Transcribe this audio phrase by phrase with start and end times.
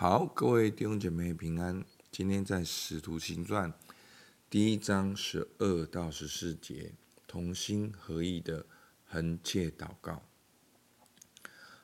[0.00, 1.84] 好，各位弟兄姐妹平安。
[2.10, 3.70] 今天在《使徒行传》
[4.48, 6.94] 第一章十二到十四节，
[7.26, 8.64] 同心合意的
[9.04, 10.22] 恒切祷告。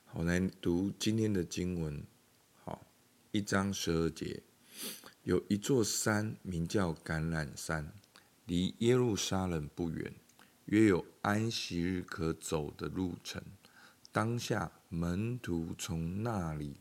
[0.07, 2.03] 好，来读今天的经文。
[2.65, 2.87] 好，
[3.33, 4.43] 一章十二节，
[5.25, 7.93] 有一座山名叫橄榄山，
[8.47, 10.11] 离耶路撒冷不远，
[10.65, 13.43] 约有安息日可走的路程。
[14.11, 16.79] 当下门徒从那里。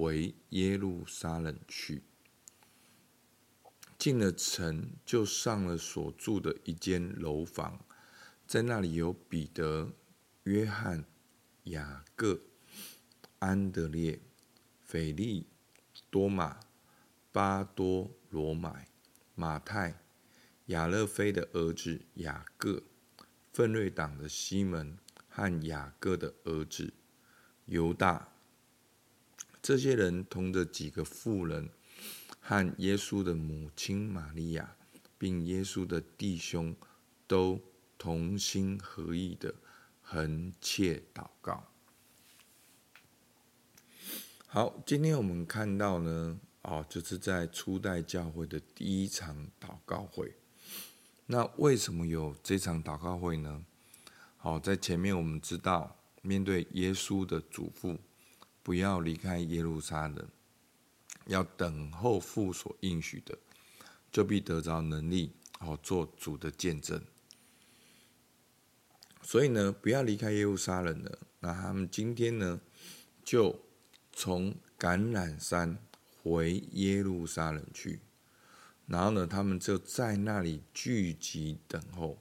[0.00, 2.02] 回耶路撒冷去，
[3.98, 7.84] 进了城，就上了所住的一间楼房，
[8.46, 9.92] 在那里有彼得、
[10.44, 11.04] 约翰、
[11.64, 12.40] 雅各、
[13.40, 14.18] 安德烈、
[14.80, 15.46] 腓利、
[16.08, 16.60] 多马、
[17.30, 18.88] 巴多罗买、
[19.34, 20.00] 马太、
[20.68, 22.82] 亚勒菲的儿子雅各、
[23.52, 24.96] 奋锐党的西门
[25.28, 26.94] 和雅各的儿子
[27.66, 28.28] 犹大。
[29.62, 31.68] 这些人同着几个妇人
[32.40, 34.74] 和耶稣的母亲玛利亚，
[35.18, 36.74] 并耶稣的弟兄，
[37.26, 37.60] 都
[37.98, 39.54] 同心合意的
[40.00, 41.66] 恒切祷告。
[44.46, 50.34] 好，今天我们看到呢，哦，就是在初代教会的第一场祷告会。
[51.26, 53.64] 那为什么有这场祷告会呢？
[54.38, 57.98] 好，在前面我们知道，面对耶稣的嘱咐。
[58.62, 60.28] 不要离开耶路撒冷，
[61.26, 63.38] 要等候父所应许的，
[64.12, 67.02] 就必得着能力，好做主的见证。
[69.22, 71.18] 所以呢，不要离开耶路撒冷了。
[71.40, 72.60] 那他们今天呢，
[73.22, 73.60] 就
[74.12, 75.78] 从橄榄山
[76.22, 78.00] 回耶路撒冷去，
[78.86, 82.18] 然后呢，他们就在那里聚集等候。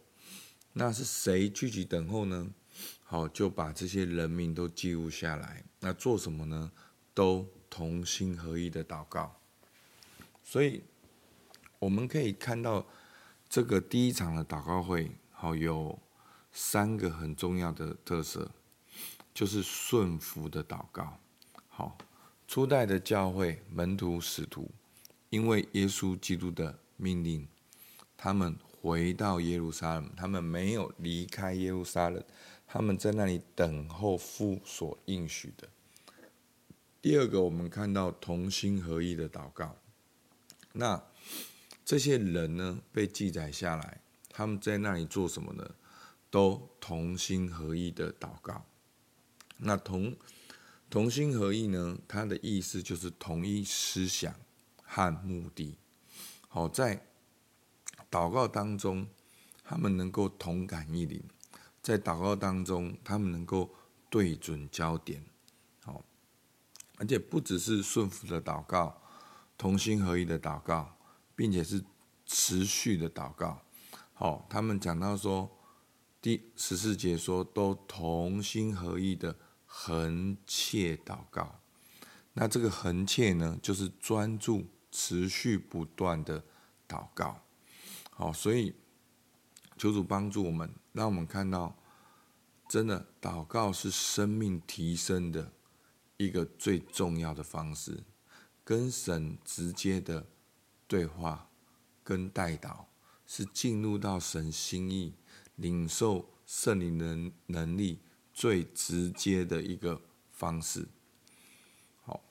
[0.73, 2.51] 那是谁聚集等候呢？
[3.03, 5.63] 好，就把这些人名都记录下来。
[5.79, 6.71] 那做什么呢？
[7.13, 9.39] 都同心合意的祷告。
[10.43, 10.83] 所以
[11.79, 12.85] 我们可以看到，
[13.49, 15.99] 这个第一场的祷告会，好，有
[16.51, 18.51] 三个很重要的特色，
[19.33, 21.19] 就是顺服的祷告。
[21.67, 21.97] 好，
[22.47, 24.71] 初代的教会门徒使徒，
[25.29, 27.47] 因为耶稣基督的命令，
[28.17, 32.23] 他们回到耶路撒冷，他们没有离开耶路撒冷。
[32.71, 35.67] 他们在那里等候父所应许的。
[37.01, 39.75] 第二个，我们看到同心合意的祷告。
[40.73, 41.03] 那
[41.83, 45.75] 这些人呢，被记载下来，他们在那里做什么呢？
[46.29, 48.63] 都同心合意的祷告。
[49.57, 50.15] 那同
[50.91, 54.35] 同心合意呢，它的意思就是同一思想
[54.83, 55.75] 和目的。
[56.47, 57.07] 好，在
[58.11, 59.07] 祷告当中，
[59.63, 61.23] 他们能够同感一灵。
[61.81, 63.69] 在祷告当中，他们能够
[64.09, 65.23] 对准焦点，
[65.83, 66.03] 好，
[66.97, 69.01] 而且不只是顺服的祷告，
[69.57, 70.97] 同心合意的祷告，
[71.35, 71.83] 并且是
[72.25, 73.61] 持续的祷告。
[74.13, 75.49] 好，他们讲到说，
[76.21, 81.59] 第十四节说，都同心合意的恒切祷告。
[82.33, 86.43] 那这个恒切呢，就是专注、持续不断的
[86.87, 87.41] 祷告。
[88.11, 88.75] 好，所以
[89.79, 91.75] 求主帮助我们，让我们看到。
[92.67, 95.51] 真的，祷告是生命提升的
[96.17, 98.03] 一个最重要的方式，
[98.63, 100.27] 跟神直接的
[100.85, 101.49] 对话，
[102.03, 102.85] 跟代祷，
[103.25, 105.15] 是进入到神心意、
[105.55, 107.97] 领受圣灵能能力
[108.31, 109.99] 最直接的一个
[110.31, 110.87] 方式。
[112.03, 112.21] 好，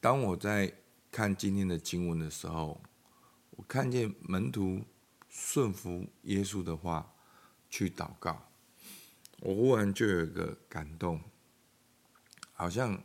[0.00, 0.72] 当我在
[1.10, 2.80] 看今天的经文的时候，
[3.50, 4.84] 我看见门徒
[5.34, 7.12] 顺服耶稣的话
[7.68, 8.46] 去祷告。
[9.40, 11.20] 我忽然就有一个感动，
[12.52, 13.02] 好像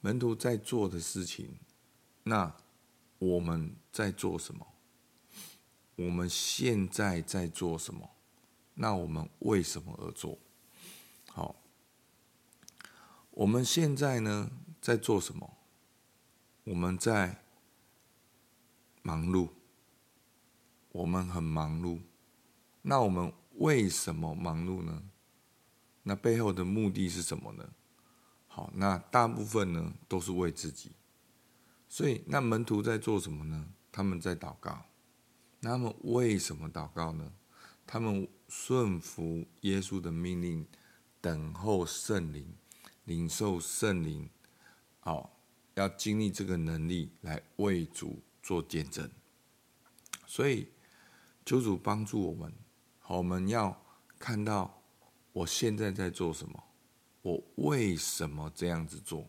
[0.00, 1.58] 门徒在做的事情，
[2.22, 2.56] 那
[3.18, 4.66] 我们在做什么？
[5.96, 8.10] 我们现在在做什么？
[8.74, 10.38] 那我们为什么而做？
[11.28, 11.56] 好，
[13.32, 14.50] 我们现在呢，
[14.80, 15.58] 在做什么？
[16.64, 17.42] 我们在
[19.02, 19.50] 忙碌，
[20.96, 22.00] 我们很忙碌。
[22.80, 25.02] 那我们为什么忙碌呢？
[26.04, 27.68] 那背后的目的是什么呢？
[28.46, 30.92] 好，那大部分呢都是为自己。
[31.88, 33.68] 所以，那门徒在做什么呢？
[33.92, 34.86] 他们在祷告。
[35.60, 37.32] 那他们为什么祷告呢？
[37.86, 40.66] 他们顺服耶稣的命令，
[41.20, 42.54] 等候圣灵，
[43.04, 44.30] 领受圣灵。
[45.00, 45.38] 好，
[45.74, 49.10] 要经历这个能力来为主做见证。
[50.26, 50.68] 所以，
[51.46, 52.52] 求主帮助我们。
[52.98, 53.80] 好，我们要
[54.18, 54.82] 看到。
[55.32, 56.64] 我现在在做什么？
[57.20, 59.28] 我为什么这样子做？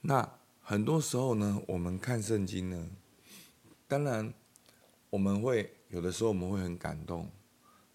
[0.00, 0.28] 那
[0.60, 2.88] 很多时候呢，我们看圣经呢，
[3.86, 4.34] 当然
[5.10, 7.30] 我们会有的时候我们会很感动，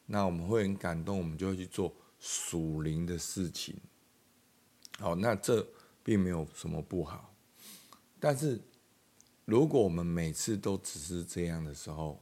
[0.05, 3.75] 那我们会很感动，我们就会去做属灵的事情。
[4.99, 5.67] 好，那这
[6.01, 7.35] 并没有什么不好，
[8.21, 8.61] 但是
[9.43, 12.21] 如果我们每次都只是这样的时候，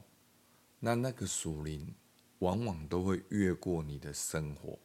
[0.86, 1.92] 那那个属灵
[2.38, 4.78] 往往都会越过你的生活。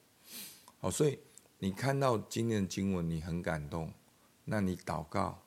[0.79, 1.19] 好，所以
[1.59, 3.93] 你看到今天的经文，你很感动，
[4.45, 5.43] 那你祷告。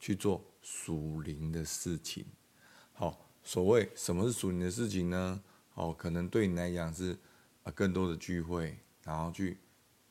[0.00, 2.26] 去做属灵的事情，
[2.92, 5.40] 好，所谓什么是属灵的事情呢？
[5.74, 7.16] 哦，可能对你来讲是
[7.62, 9.60] 啊，更多的聚会，然后去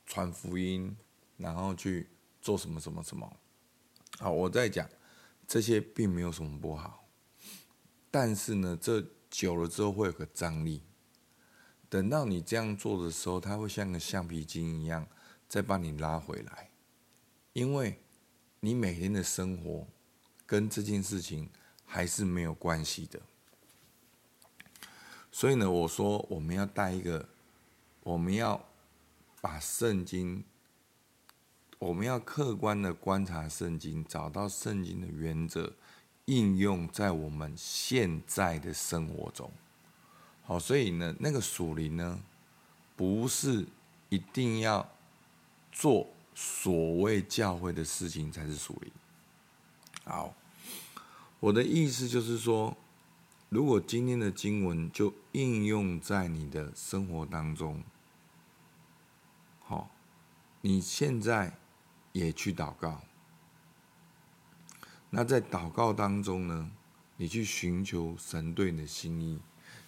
[0.06, 0.96] 传福音，
[1.36, 2.08] 然后去
[2.42, 3.36] 做什么什么什么。
[4.18, 4.90] 好，我在讲
[5.46, 7.06] 这些并没有什么不好，
[8.10, 10.84] 但是呢，这久了之后会有个张力，
[11.90, 15.08] 等到你这样做的时候，它会像个橡皮筋一样
[15.50, 16.70] 再把你拉回来，
[17.54, 17.98] 因为。
[18.64, 19.88] 你每天的生活
[20.46, 21.50] 跟这件事情
[21.84, 23.20] 还是没有关系的，
[25.32, 27.28] 所以呢，我说我们要带一个，
[28.04, 28.64] 我们要
[29.42, 30.44] 把圣经，
[31.80, 35.74] 我们要客观的观察圣经，找到圣经的原则，
[36.26, 39.52] 应用在我们现在的生活中。
[40.44, 42.20] 好，所以呢，那个属灵呢，
[42.96, 43.66] 不是
[44.10, 44.90] 一定要
[45.72, 46.08] 做。
[46.34, 48.92] 所谓教会的事情才是属灵。
[50.06, 50.34] 好，
[51.42, 52.76] 我的意思就是说，
[53.50, 57.84] 如果今天的经文就应用在你的生活当中，
[59.60, 59.92] 好，
[60.62, 61.58] 你现在
[62.14, 63.02] 也去祷告。
[65.12, 66.72] 那在祷告当中呢，
[67.18, 69.40] 你去寻求神对你的心意，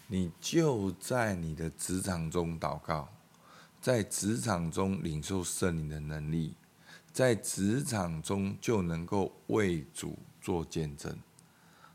[0.07, 3.09] 你就在你的职场中祷告。
[3.81, 6.55] 在职场中领受圣灵的能力，
[7.11, 11.17] 在职场中就能够为主做见证。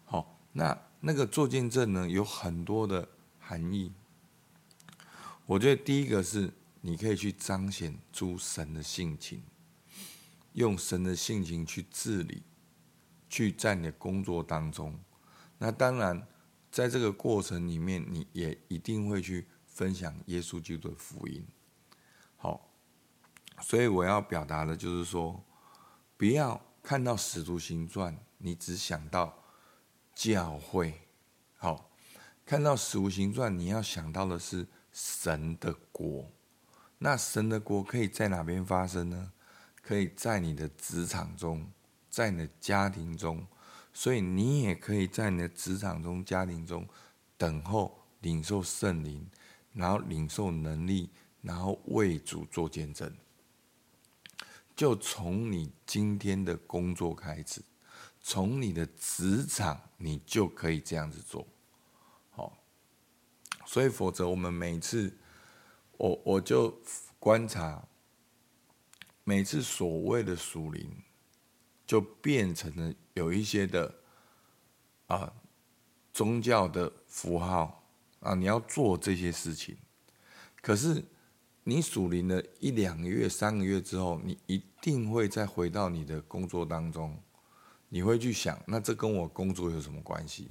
[0.05, 3.09] 好，那那个做见证呢，有很多的
[3.39, 3.93] 含义。
[5.47, 6.53] 我觉得第一个是
[6.83, 9.43] 你可以去彰显出神的性情，
[10.53, 12.43] 用神的性情去治理，
[13.29, 14.99] 去在你的工作当中。
[15.59, 16.27] 那当然，
[16.71, 21.47] 在这个过程里面，你也一定会去分享耶稣基督的福音。
[22.37, 22.71] 好，
[23.61, 25.45] 所以我要表达的就是说，
[26.17, 29.43] 不要看到使徒行传，你只想到
[30.15, 30.95] 教会。
[31.57, 31.91] 好，
[32.47, 36.31] 看到使徒行传，你要想到的是神的国。
[36.99, 39.33] 那神的国可以在哪边发生呢？
[39.81, 41.73] 可以在你的职场中，
[42.09, 43.47] 在你的家庭中。
[43.93, 46.87] 所以你也可以在你的职场中、家庭中
[47.37, 49.29] 等候领受圣灵，
[49.73, 51.11] 然后领受能力。
[51.41, 53.17] 然后为主做见证，
[54.75, 57.63] 就从你今天的工作开始，
[58.21, 61.47] 从你的职场，你就可以这样子做。
[62.31, 62.59] 好，
[63.65, 65.17] 所以否则我们每次，
[65.97, 66.77] 我我就
[67.21, 67.87] 观察，
[69.23, 70.91] 每次所谓的属灵，
[71.89, 73.93] 就变成了有一些的
[75.09, 75.33] 啊
[76.13, 77.83] 宗教的符号
[78.21, 79.77] 啊，你要做这些事情，
[80.63, 81.05] 可是。
[81.65, 87.23] 你属灵了一两个月、三个月之后，你一定会再回到你的工作当中，
[87.91, 90.51] 你会去想，那这跟我工作有什么关系？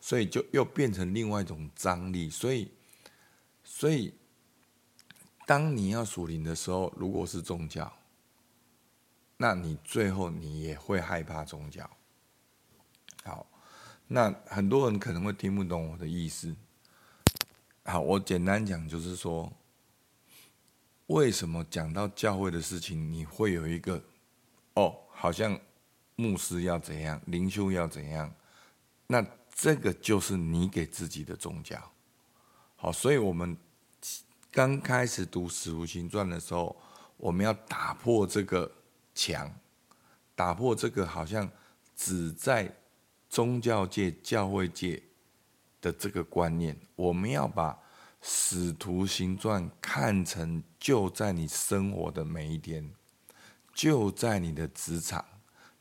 [0.00, 2.28] 所以就又变成另外一种张力。
[2.28, 2.72] 所以，
[3.62, 4.12] 所以
[5.46, 7.96] 当你要属灵的时候，如果是宗教，
[9.42, 11.88] 那你最后你也会害怕宗教。
[13.24, 13.46] 好，
[14.06, 16.54] 那很多人可能会听不懂我的意思。
[17.84, 19.50] 好，我简单讲就是说。
[21.06, 24.00] 为什么讲到教会的事情，你会有一个
[24.74, 25.58] 哦，好像
[26.14, 28.32] 牧师要怎样，灵修要怎样？
[29.08, 31.76] 那这个就是你给自己的宗教。
[32.76, 33.56] 好，所以我们
[34.52, 36.80] 刚开始读《使徒行传》的时候，
[37.16, 38.70] 我们要打破这个
[39.20, 39.52] 墙，
[40.34, 41.50] 打破这个好像
[41.94, 42.74] 只在
[43.28, 45.02] 宗教界、教会界
[45.80, 47.78] 的这个观念，我们要把。
[48.22, 52.92] 使徒行传看成就在你生活的每一天，
[53.72, 55.24] 就在你的职场，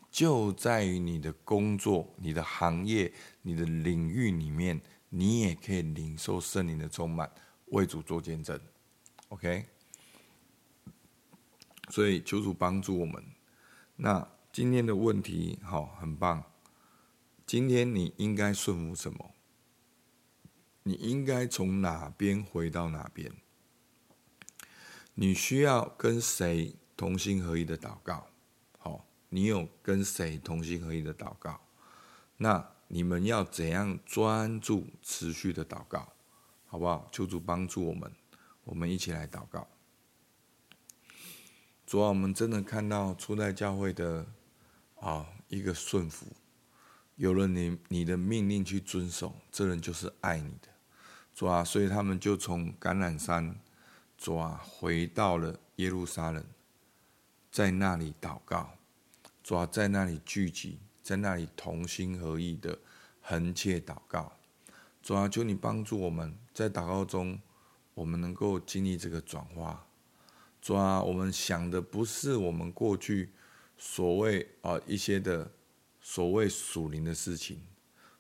[0.10, 4.80] 就在于你的工作、你的行业、你的领域里面，
[5.10, 7.30] 你也可以领受圣灵的充满，
[7.72, 8.58] 为主做见证。
[9.28, 9.66] OK，
[11.90, 13.24] 所以求主帮助我们。
[13.98, 16.44] 那今天的问题好，很棒。
[17.46, 19.32] 今天你应该顺服什么？
[20.84, 23.32] 你应该从哪边回到哪边？
[25.16, 28.28] 你需要跟谁同心合一的祷告？
[28.78, 31.60] 好，你有跟谁同心合意的祷告？
[32.38, 36.14] 那你们要怎样专注、持续的祷告，
[36.66, 37.08] 好不好？
[37.12, 38.12] 求主帮助我们，
[38.64, 39.68] 我们一起来祷告。
[41.90, 44.24] 主啊，我们真的看到初代教会的
[45.00, 46.28] 啊一个顺服，
[47.16, 50.68] 有了你你的命令去遵守，这人就是爱你的。
[51.34, 53.60] 主啊，所以他们就从橄榄山，
[54.20, 56.46] 主啊，回到了耶路撒冷，
[57.52, 58.70] 在那里祷告，
[59.42, 62.78] 主啊，在那里聚集，在那里同心合意的
[63.20, 64.34] 恒切祷告。
[65.02, 67.40] 主啊，求你帮助我们在祷告中，
[67.96, 69.88] 我们能够经历这个转化。
[70.62, 73.32] 主啊，我们想的不是我们过去
[73.78, 75.52] 所谓啊一些的
[76.02, 77.62] 所谓属灵的事情。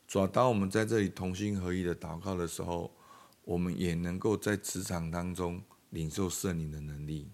[0.07, 2.95] 主啊，当我们在这里同心合意的祷告的时候，
[3.43, 7.29] 我们也能够在职场当中领受圣灵的能力，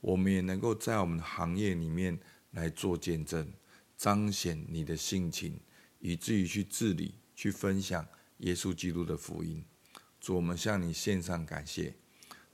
[0.00, 2.18] 我们也能够在我们的行业里面
[2.50, 3.52] 来做见证，
[3.96, 5.58] 彰显你的性情，
[6.00, 8.06] 以至于去治理、去分享
[8.38, 9.64] 耶稣基督的福音。
[10.20, 11.94] 主，我们向你献上感谢。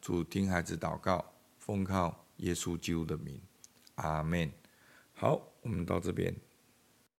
[0.00, 1.32] 主，听孩子祷告。
[1.70, 3.40] 奉靠耶稣基督的名，
[3.94, 4.50] 阿门。
[5.14, 6.34] 好，我们到这边。